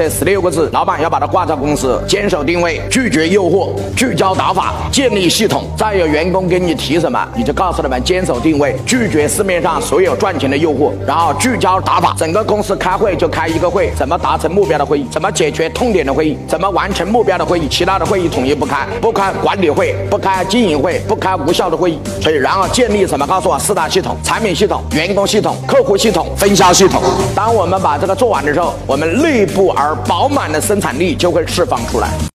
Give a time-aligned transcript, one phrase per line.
[0.00, 5.64] 这十六个字，老板要把它挂在公司，坚守定位，拒绝诱惑，聚焦打法，建立系统。
[5.76, 12.14] 再有员工给你提什么，你就告诉他们坚守定位，拒绝市面上所有赚钱的诱惑，然后聚焦打法。
[12.16, 21.98] 整个公司开会就开一个会，怎么达成目标的会议，怎么解决痛点的会议，怎么完成目标的会议，其他的会议统一不开，不开管理会，不开经营会，不开无效的会议。
[22.22, 23.26] 所以，然后建立什么？
[23.26, 27.02] 告诉我四大系统：产品系统、员工系统、客户系统、分销系统。
[27.34, 32.20] 当我们把这个做完的时候，我们内部而而饱满的生产力就会释放出来。